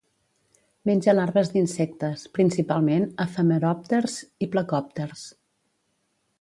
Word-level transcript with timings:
Menja 0.89 1.13
larves 1.13 1.51
d'insectes, 1.57 2.23
principalment 2.39 3.07
efemeròpters 3.27 4.19
i 4.47 4.51
plecòpters. 4.57 5.27